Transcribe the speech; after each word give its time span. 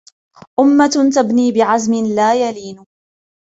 أمة 0.59 1.09
تبني 1.15 1.51
بعزم 1.51 1.93
لا 2.15 2.33
يلين 2.49 2.85